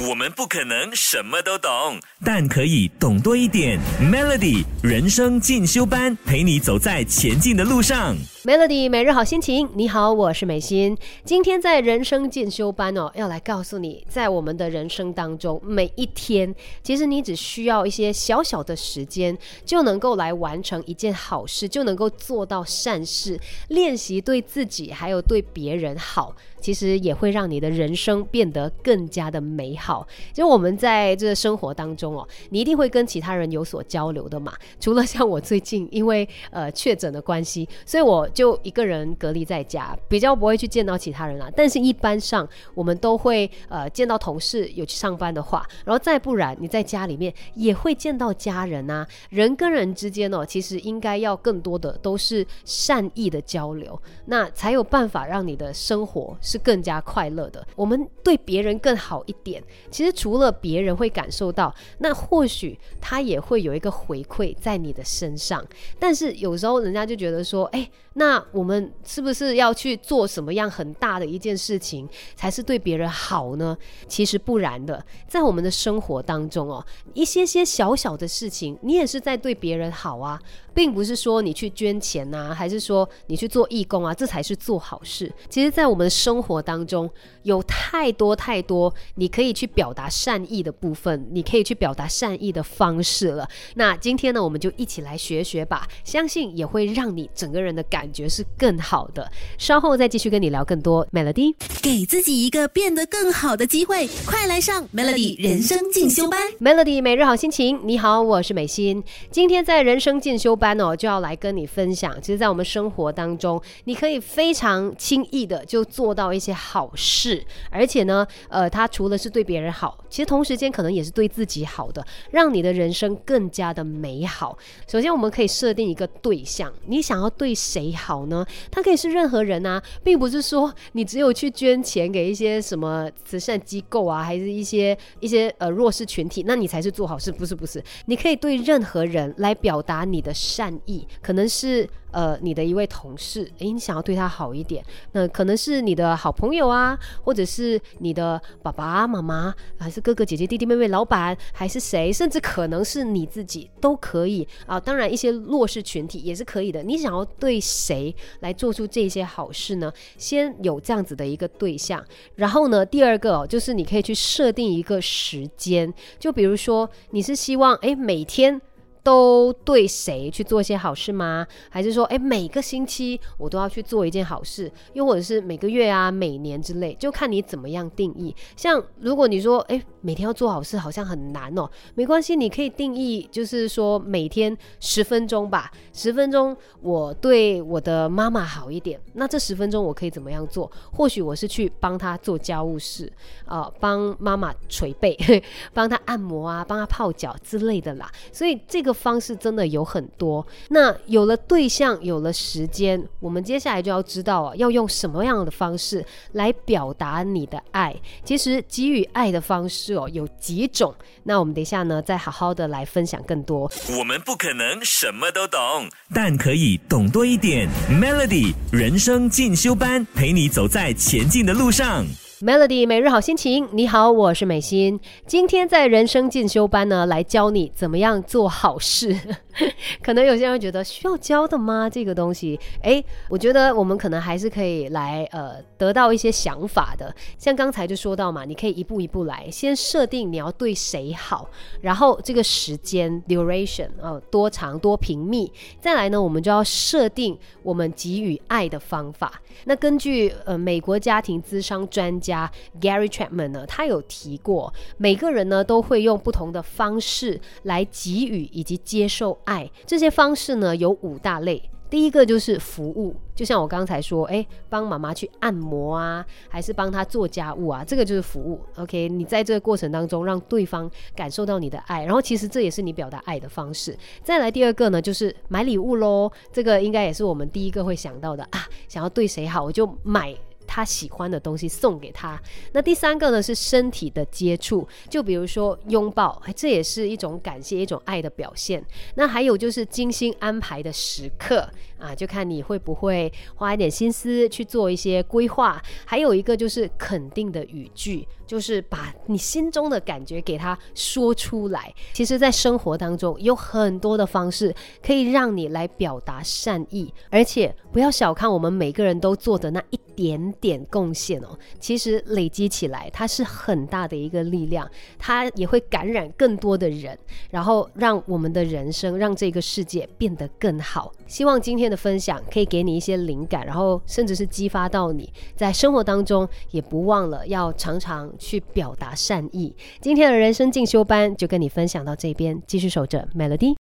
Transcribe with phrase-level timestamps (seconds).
[0.00, 3.78] 我们不可能什么都懂，但可以懂多一点。
[4.00, 8.16] Melody 人生进修班，陪你走在前进的路上。
[8.42, 10.98] Melody 每日好心情，你好，我是美心。
[11.24, 16.52] 今天在人生进修班哦，要来告诉你，在我们的人生当中，每一天，
[16.82, 23.38] 其实你只需要一些小小的时间，就能够来完成一件好事，就能够做到善事，
[23.68, 26.34] 练习对自己还有对别人好。
[26.64, 30.08] 其实也会让你的人生变得更加的美好。
[30.32, 34.50] 就我们在这个生活当中哦，你一定会跟其他人有所交流的嘛。
[34.80, 41.50] 除了像我最近因为呃确诊的关系，所以我就一个人隔离在家，比较不会去见到其他人啊。
[41.54, 49.06] 但是一般上我们都会呃见到同事有去上班的话，然后再不然你在家里面也会见到家人啊。
[49.28, 57.66] 人跟人之间哦，其实应该要更多的都是善意的交流，那才有办法让你的生活是更加快乐的。
[57.74, 65.64] 我们对别人更好一点，其实除了别人会感受到，那或许他也会有一个回馈在你的身上。
[65.98, 73.76] 但是有时候人家就觉得说，哎，那我们是不是要去做什么样很大的一件事情，才是对别人好呢？
[74.06, 80.40] 其实不然的，在我们的生活当中哦，一些些小小的事情，你也是在对别人好啊，
[80.72, 85.32] 并不是说你去捐钱呐、还是说你去做义工啊，这才是做好事。
[85.48, 87.08] 其实，在我们的生当中，
[87.42, 93.48] 有太多太多你可以去表达善意的部分，你可以去表达善意的方式了。
[93.74, 99.30] 那今天呢，我们就一起来学学吧，相信也会让你整个人的感觉是更好的。
[99.56, 101.54] 稍后再继续跟你聊更多 Melody。
[101.82, 106.40] 给自己一个变得更好的机会，快来上 Melody 人生进修班。
[106.60, 109.02] Melody 每日好心情，你好，我是美心。
[109.30, 124.56] 今天在人生进修班哦，就要来跟你分享，其实，在我们生活当中，你可以非常轻易的就做到一些好事，而且呢，呃，它除了是对别人好，其实同时间可能也是对自己好的，让你的人生更加的美好。
[124.86, 128.44] 首先，我们可以设定一个对象，你想要对谁好呢？
[128.70, 137.82] 它可以是任何人啊，并不是说你只有去捐钱给一些什么慈善机构啊，还是一些一些呃弱势群体，那你才是做好事，不是不是？
[138.06, 154.78] 你可以对任何人来表达你的善意，可能是呃你的一位同事，诶，你想要对他好一点，那可能是你的好朋友啊，或者是你的爸爸妈妈，还是哥哥姐姐弟弟妹妹、老板，还是谁，甚至可能是你自己都可以啊。
[154.78, 156.82] 当然，一些弱势群体也是可以的。
[156.84, 159.92] 你想要对谁来做出这些好事呢？
[160.16, 162.04] 先有这样子的一个对象，
[162.36, 168.60] 然后呢，第二个、就是你可以去设定一个时间，就比如说你是希望诶每天。
[169.04, 171.46] 都对谁去做一些好事吗？
[171.68, 178.34] 还是说，哎，每个星期我都要去做一件好事，又或者是每个月啊、每年之类，就看你怎么样定义。
[178.56, 189.00] 像如果你说，哎，每天要做好事好像很难哦，没关系，你可以定义，就是说每天十分钟吧，十分钟我对我的妈妈好一点。
[189.14, 190.70] 那这十分钟我可以怎么样做？
[190.92, 193.12] 或许我是去帮她做家务事，
[193.44, 195.16] 啊、帮妈妈捶背，
[195.72, 198.10] 帮她按摩啊，帮她泡脚之类的啦。
[198.32, 198.92] 所以这个。
[198.94, 200.46] 方式真的有很多。
[200.68, 207.94] 那有了对象，有了时间，我们接下来就要知道啊，要用什么样的方式来表达你的爱。
[208.22, 213.70] 其实给予爱的方式有有几种，那我们等一下呢再好好的来分享更多。
[213.98, 217.68] 我们不可能什么都懂，但可以懂多一点。
[217.88, 222.04] Melody 人生进修班，陪你走在前进的路上。
[222.44, 225.00] Melody 每日好心情，你好，我是美心。
[225.26, 229.18] 今天在人生进修班呢，来教你怎么样做好事。
[230.02, 231.88] 可能有些人觉得需要教的吗？
[231.88, 237.14] 这个东西，诶，我觉得我们可能还是可以来呃得到一些想法的。
[237.38, 241.48] 像刚才就说到嘛，你可以一步一步来，先设定你要对谁好，
[241.80, 245.50] 然后这个时间 duration 呃多长多频密，
[245.80, 249.40] 再来呢，我们就要设定我们给予爱的方法。
[249.64, 252.33] 那根据呃美国家庭咨商专家
[252.80, 259.70] Gary Chapman 呢，他有提过，每个人呢都会用不同的方式来给予以及接受爱。
[259.86, 261.70] 这些方式呢有五大类。
[261.90, 268.58] 第一个就是服务，就像我刚才说，诶，帮妈妈去按摩啊，还是帮她做家务啊，这个就是服务。
[268.76, 273.96] OK，你在这个过程当中让对方感受到你的爱，然后其实这也是你表达爱的方式。
[274.24, 280.34] 再来第二个呢，就是买礼物喽，这个应该也是我们第一个会想到的啊，想要对谁好，我就买。
[280.74, 282.36] 他喜欢的东西送给他。
[282.72, 288.84] 那第三个呢是身体的接触，就比如说拥抱，这也是一种感谢、一种爱的表现。
[289.14, 291.70] 那还有就是精心安排的时刻
[292.04, 295.82] 啊，就看你会不会花一点心思去做一些规划。
[296.04, 301.92] 还有一个就是肯定的语句，就是把你心中的感觉给他说出来。
[302.12, 311.58] 其实，在生活当中有很多的方式可以让你来表达善意，而且不要小看我们每个人都做的那一点点贡献哦。
[311.80, 317.18] 其实累积起来，它是很大的一个力量，它也会感染更多的人，
[317.50, 321.12] 然后让我们的人生，让这个世界变得更好。
[321.26, 329.74] 希望今天的分享可以给你一些灵感，然后甚至是激发到你在生活当中，也不忘了要常常去表达善意。
[330.00, 333.74] 今天的人生进修班就跟你分享到这边，继续守着 Melody。